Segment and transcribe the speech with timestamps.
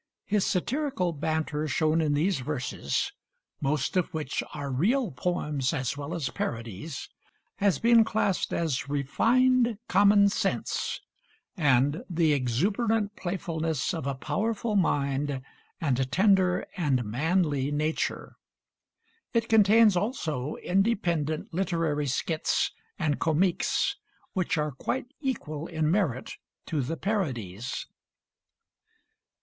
[0.25, 3.11] His satirical banter shown in these verses
[3.61, 7.07] most of which are real poems as well as parodies
[7.57, 11.01] has been classed as "refined common sense,"
[11.55, 15.39] and "the exuberant playfulness of a powerful mind
[15.79, 18.33] and tender and manly nature."
[19.35, 23.97] It contains also independent literary skits and comiques
[24.33, 27.85] which are quite equal in merit to the parodies.